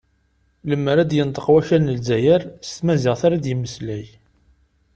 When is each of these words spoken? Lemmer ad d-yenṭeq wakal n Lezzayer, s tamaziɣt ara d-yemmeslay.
Lemmer 0.69 0.97
ad 0.97 1.07
d-yenṭeq 1.09 1.45
wakal 1.51 1.81
n 1.83 1.93
Lezzayer, 1.97 2.41
s 2.67 2.69
tamaziɣt 2.75 3.21
ara 3.27 3.37
d-yemmeslay. 3.43 4.07